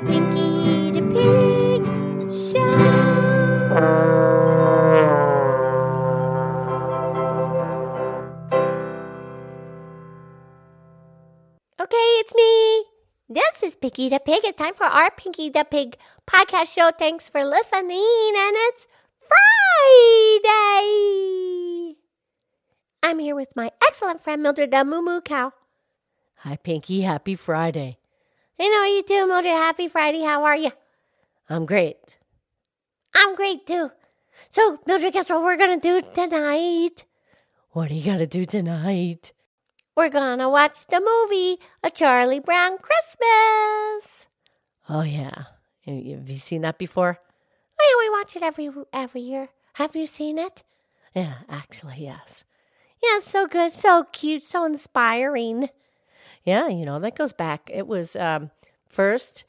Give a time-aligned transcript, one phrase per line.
[0.00, 1.82] Pinky the Pig
[2.52, 2.74] show.
[11.80, 12.84] Okay, it's me.
[13.28, 14.40] This is Pinky the Pig.
[14.44, 16.90] It's time for our Pinky the Pig podcast show.
[16.98, 18.86] Thanks for listening, and it's
[20.40, 20.84] Friday.
[23.02, 25.52] I'm here with my excellent friend Mildred the Moo Moo Cow.
[26.38, 27.02] Hi, Pinky.
[27.02, 27.98] Happy Friday.
[28.58, 29.52] I know you too, Mildred.
[29.54, 30.22] Happy Friday.
[30.22, 30.70] How are you?
[31.48, 32.18] I'm great.
[33.14, 33.90] I'm great too.
[34.50, 37.04] So, Mildred, guess what we're gonna do tonight?
[37.74, 39.32] What are you going to do tonight?
[39.96, 44.28] We're gonna watch the movie A Charlie Brown Christmas.
[44.88, 45.46] Oh, yeah.
[45.84, 47.18] Have you seen that before?
[47.80, 49.48] I yeah, we watch it every every year.
[49.74, 50.62] Have you seen it?
[51.14, 52.44] Yeah, actually, yes.
[53.02, 55.68] Yeah, it's so good, so cute, so inspiring.
[56.44, 57.70] Yeah, you know, that goes back.
[57.72, 58.50] It was um,
[58.88, 59.44] first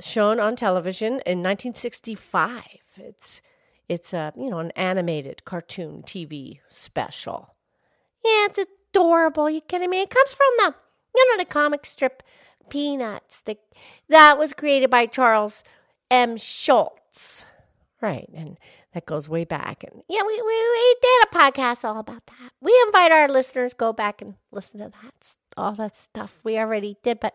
[0.00, 2.62] shown on television in 1965.
[2.96, 3.42] It's
[3.88, 7.54] it's a, you know, an animated cartoon TV special.
[8.24, 8.58] Yeah, it's
[8.94, 9.50] adorable.
[9.50, 10.00] You kidding me?
[10.02, 10.74] It comes from the,
[11.14, 12.22] you know, the comic strip
[12.70, 13.42] Peanuts.
[13.42, 13.58] The,
[14.08, 15.62] that was created by Charles
[16.10, 16.36] M.
[16.38, 17.44] Schulz.
[18.00, 18.28] Right.
[18.34, 18.58] And
[18.94, 19.84] that goes way back.
[19.84, 22.52] And Yeah, we, we, we did a podcast all about that.
[22.60, 26.96] We invite our listeners go back and listen to that, all that stuff we already
[27.02, 27.20] did.
[27.20, 27.34] But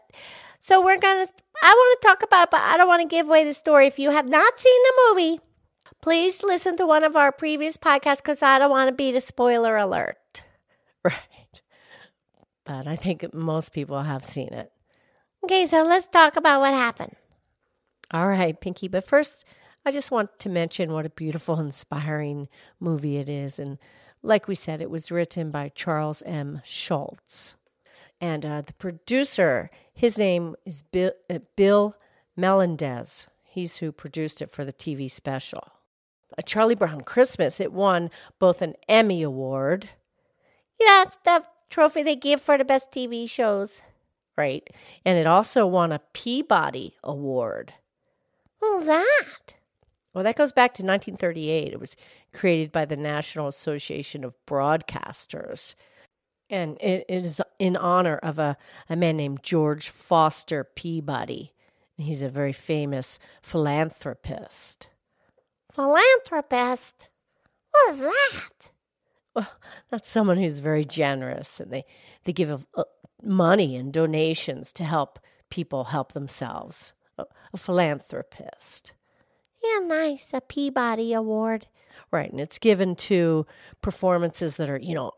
[0.60, 1.28] so we're gonna.
[1.62, 3.88] I want to talk about it, but I don't want to give away the story.
[3.88, 5.42] If you have not seen the movie,
[6.02, 9.20] please listen to one of our previous podcasts because I don't want to be the
[9.20, 10.44] spoiler alert.
[11.04, 11.62] right.
[12.66, 14.72] But I think most people have seen it.
[15.44, 17.16] Okay, so let's talk about what happened.
[18.12, 18.88] All right, Pinky.
[18.88, 19.46] But first,
[19.86, 23.60] I just want to mention what a beautiful, inspiring movie it is.
[23.60, 23.78] And
[24.22, 26.62] like we said, it was written by Charles M.
[26.64, 27.56] Schulz.
[28.20, 31.94] And uh, the producer, his name is Bill, uh, Bill
[32.36, 33.28] Melendez.
[33.44, 35.72] He's who produced it for the TV special.
[36.38, 39.90] A Charlie Brown Christmas, it won both an Emmy Award,
[40.80, 43.82] Yeah, that's the trophy they give for the best TV shows.
[44.38, 44.68] right?
[45.06, 47.74] And it also won a Peabody Award.
[48.60, 49.54] What was that?
[50.14, 51.74] Well, that goes back to 1938.
[51.74, 51.96] It was
[52.34, 55.76] created by the National Association of Broadcasters.
[56.50, 58.58] And it is in honor of a,
[58.90, 61.54] a man named George Foster Peabody.
[61.98, 64.88] He's a very famous philanthropist.
[65.74, 67.10] Philanthropist.
[67.72, 68.70] What is that?
[69.36, 69.52] Well,
[69.90, 71.86] that's someone who's very generous and they,
[72.24, 72.84] they give uh,
[73.22, 75.20] money and donations to help
[75.50, 76.94] people help themselves.
[77.18, 78.94] A, a philanthropist.
[79.64, 80.32] Yeah, nice.
[80.34, 81.68] A Peabody Award.
[82.12, 82.32] Right.
[82.32, 83.46] And it's given to
[83.82, 85.12] performances that are, you know,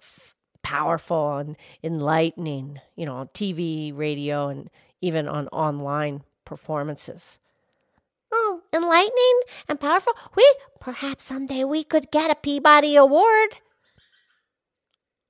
[0.63, 4.69] powerful and enlightening, you know, on TV, radio, and
[5.01, 7.39] even on online performances.
[8.31, 10.13] Oh, enlightening and powerful.
[10.35, 13.55] We perhaps someday we could get a Peabody Award.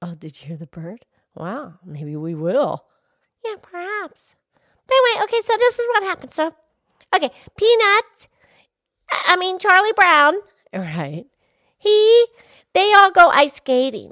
[0.01, 1.06] Oh, did you hear the bird?
[1.35, 1.75] Wow.
[1.85, 2.85] Maybe we will.
[3.46, 4.35] Yeah, perhaps.
[4.88, 6.34] But anyway, okay, so this is what happened.
[6.34, 6.53] So,
[7.16, 8.28] okay, Peanut,
[9.28, 10.35] I mean Charlie Brown,
[10.73, 11.25] Right.
[11.78, 12.25] he,
[12.73, 14.11] they all go ice skating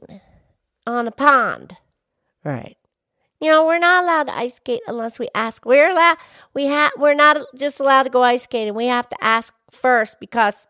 [0.88, 1.78] on a pond.
[2.44, 2.78] Right.
[3.40, 5.64] You know, we're not allowed to ice skate unless we ask.
[5.66, 6.18] We're allowed.
[6.56, 6.92] We have.
[6.98, 8.74] We're not just allowed to go ice skating.
[8.74, 10.68] We have to ask first because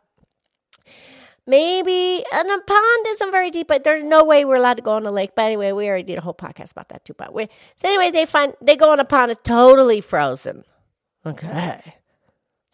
[1.46, 4.92] maybe and a pond isn't very deep, but there's no way we're allowed to go
[4.92, 5.32] on the lake.
[5.34, 7.14] But anyway, we already did a whole podcast about that too.
[7.14, 10.66] But we, so anyway, they find they go on a pond it's totally frozen.
[11.26, 11.82] Okay.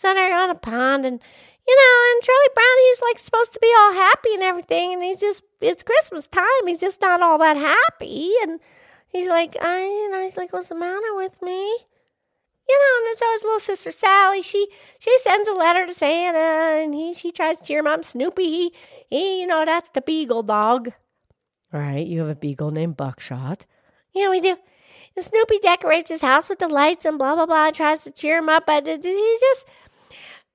[0.04, 1.18] So they're on a pond, and
[1.66, 5.02] you know, and Charlie Brown, he's like supposed to be all happy and everything, and
[5.02, 6.68] he's just it's Christmas time.
[6.68, 8.60] He's just not all that happy, and
[9.08, 11.70] he's like, I, you know, he's like, what's the matter with me?
[12.68, 14.68] You know, and so his little sister Sally, she
[15.00, 18.04] she sends a letter to Santa, and he she tries to cheer him up.
[18.04, 18.74] Snoopy, he,
[19.10, 20.92] he you know, that's the beagle dog.
[21.72, 22.06] Right.
[22.06, 23.66] You have a beagle named Buckshot.
[24.14, 24.58] Yeah, we do.
[25.16, 28.12] And Snoopy decorates his house with the lights and blah blah blah, and tries to
[28.12, 29.66] cheer him up, but he's just.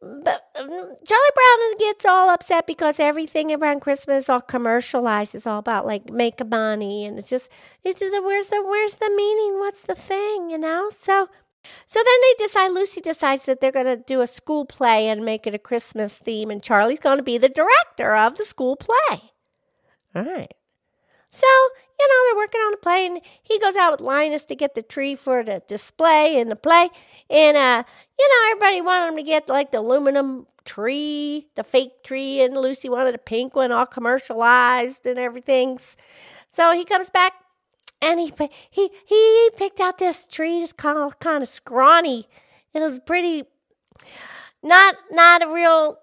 [0.00, 5.34] But um, Charlie Brown gets all upset because everything around Christmas is all commercialized.
[5.34, 7.50] It's all about like make a money, and it's just
[7.84, 9.58] it's the where's the where's the meaning?
[9.58, 10.50] What's the thing?
[10.50, 10.90] You know?
[11.02, 11.28] So
[11.86, 12.70] so then they decide.
[12.70, 16.16] Lucy decides that they're going to do a school play and make it a Christmas
[16.18, 19.32] theme, and Charlie's going to be the director of the school play.
[20.14, 20.52] All right.
[21.30, 21.46] So,
[21.98, 24.74] you know, they're working on the play, and he goes out with Linus to get
[24.74, 26.88] the tree for the display in the play.
[27.28, 27.82] And, uh,
[28.18, 32.56] you know, everybody wanted him to get like the aluminum tree, the fake tree, and
[32.56, 35.78] Lucy wanted a pink one, all commercialized and everything.
[36.52, 37.34] So he comes back
[38.00, 38.32] and he
[38.70, 42.28] he he picked out this tree, just kind of kind of scrawny.
[42.74, 43.44] It was pretty
[44.62, 45.98] not not a real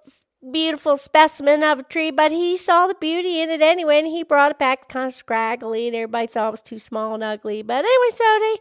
[0.51, 4.23] beautiful specimen of a tree, but he saw the beauty in it anyway, and he
[4.23, 7.61] brought it back kind of scraggly, and everybody thought it was too small and ugly.
[7.61, 8.57] But anyway, so they,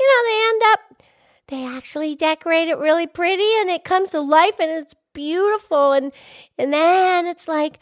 [0.00, 1.02] you know, they end up,
[1.48, 6.12] they actually decorate it really pretty, and it comes to life, and it's beautiful, and
[6.58, 7.80] and then it's like,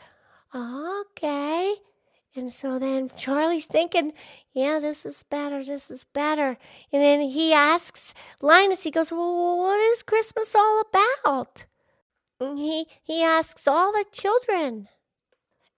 [0.55, 1.75] okay.
[2.35, 4.13] And so then Charlie's thinking,
[4.53, 6.59] yeah, this is better, this is better.
[6.93, 8.13] And then he asks
[8.43, 11.65] Linus, he goes, well, what is Christmas all about?
[12.41, 14.89] Mm, he he asks all the children.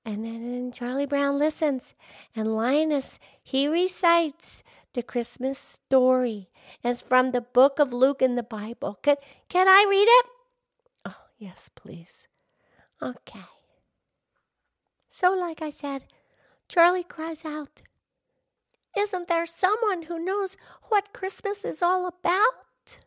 [0.05, 1.95] And then Charlie Brown listens,
[2.35, 4.65] and Linus he recites
[4.95, 6.49] the Christmas story.
[6.83, 8.99] It's from the book of Luke in the Bible.
[9.03, 9.17] Can
[9.49, 10.27] can I read it?
[11.05, 12.27] Oh yes, please.
[13.03, 13.45] Okay.
[15.11, 16.05] So, like I said,
[16.69, 17.83] Charlie cries out,
[18.97, 20.57] Isn't there someone who knows
[20.91, 23.01] what Christmas is all about?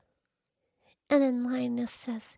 [1.10, 2.38] And then Linus says,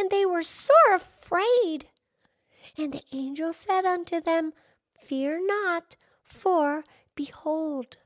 [0.00, 1.84] and they were sore afraid.
[2.78, 4.54] And the angel said unto them,
[4.98, 7.98] Fear not, for behold,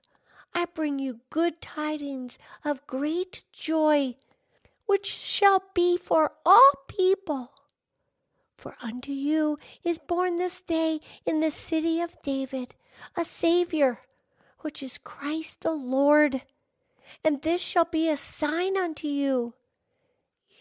[0.53, 4.17] I bring you good tidings of great joy,
[4.87, 7.53] which shall be for all people.
[8.59, 12.75] For unto you is born this day in the city of David
[13.17, 14.01] a Saviour,
[14.61, 16.43] which is Christ the Lord.
[17.25, 19.55] And this shall be a sign unto you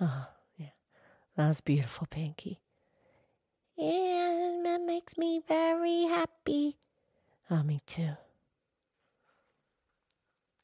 [0.00, 0.26] Oh,
[0.56, 0.74] yeah.
[1.36, 2.60] That was beautiful, Pinky.
[3.78, 6.76] And that makes me very happy.
[7.50, 8.16] Oh, me too.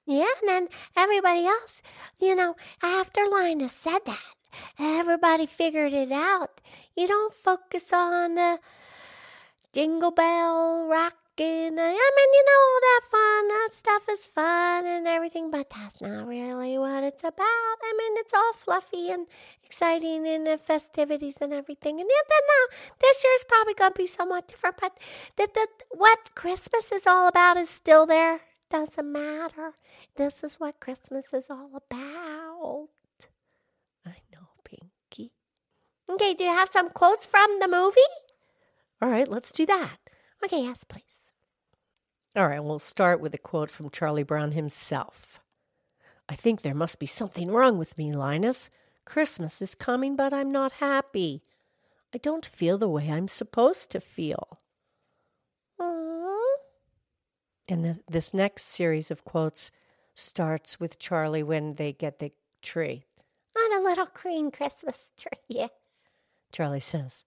[0.04, 1.80] Yeah, and then everybody else,
[2.18, 4.18] you know, after Linus said that,
[4.78, 6.60] everybody figured it out.
[6.96, 8.58] You don't focus on the
[9.72, 14.61] jingle bell rock and I mean, you know, all that fun, that stuff is fun
[15.62, 17.38] but that's not really what it's about.
[17.40, 19.28] I mean, it's all fluffy and
[19.62, 22.00] exciting and the festivities and everything.
[22.00, 24.98] And then now this year's probably gonna be somewhat different, but
[25.36, 28.40] the, the, what Christmas is all about is still there.
[28.70, 29.74] Doesn't matter.
[30.16, 32.88] This is what Christmas is all about.
[34.04, 35.30] I know, Pinky.
[36.10, 38.00] Okay, do you have some quotes from the movie?
[39.00, 39.98] All right, let's do that.
[40.44, 41.22] Okay, yes, please.
[42.34, 45.31] All right, we'll start with a quote from Charlie Brown himself.
[46.28, 48.70] I think there must be something wrong with me, Linus.
[49.04, 51.42] Christmas is coming, but I'm not happy.
[52.14, 54.58] I don't feel the way I'm supposed to feel.
[55.80, 56.52] Aww.
[57.68, 59.70] And the, this next series of quotes
[60.14, 63.04] starts with Charlie when they get the tree.
[63.56, 65.68] On a little green Christmas tree, yeah.
[66.52, 67.24] Charlie says,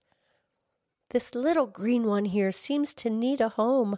[1.09, 3.97] This little green one here seems to need a home.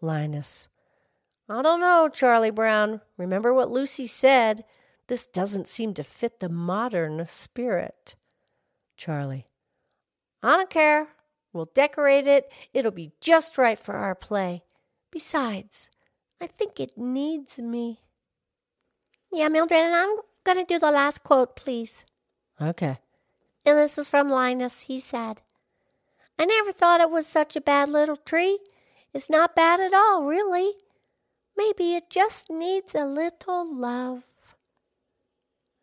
[0.00, 0.68] Linus.
[1.48, 3.00] I don't know, Charlie Brown.
[3.16, 4.64] Remember what Lucy said.
[5.08, 8.14] This doesn't seem to fit the modern spirit.
[8.96, 9.46] Charlie.
[10.42, 11.08] I don't care.
[11.52, 12.50] We'll decorate it.
[12.72, 14.62] It'll be just right for our play.
[15.10, 15.90] Besides,
[16.40, 18.00] I think it needs me.
[19.30, 22.04] Yeah, Mildred, and I'm going to do the last quote, please.
[22.60, 22.98] Okay.
[23.66, 24.82] And this is from Linus.
[24.82, 25.42] He said,
[26.38, 28.58] I never thought it was such a bad little tree.
[29.12, 30.72] It's not bad at all, really.
[31.56, 34.22] Maybe it just needs a little love.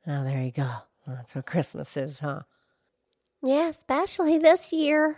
[0.08, 0.70] Oh, there you go.
[1.08, 2.42] That's what Christmas is, huh?
[3.42, 5.18] Yeah, especially this year.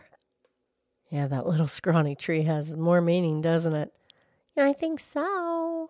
[1.09, 3.93] Yeah, that little scrawny tree has more meaning, doesn't it?
[4.57, 5.89] I think so.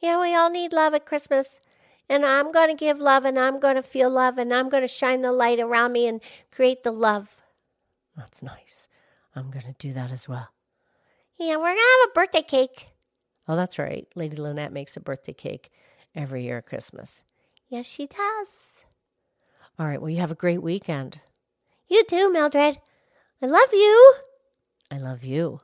[0.00, 1.60] Yeah, we all need love at Christmas.
[2.08, 4.82] And I'm going to give love and I'm going to feel love and I'm going
[4.82, 7.36] to shine the light around me and create the love.
[8.16, 8.88] That's nice.
[9.34, 10.48] I'm going to do that as well.
[11.38, 12.88] Yeah, we're going to have a birthday cake.
[13.48, 14.06] Oh, that's right.
[14.14, 15.70] Lady Lynette makes a birthday cake
[16.14, 17.24] every year at Christmas.
[17.68, 18.84] Yes, she does.
[19.78, 20.00] All right.
[20.00, 21.20] Well, you have a great weekend.
[21.88, 22.78] You too, Mildred.
[23.42, 24.14] I love you.
[24.90, 25.60] I love you.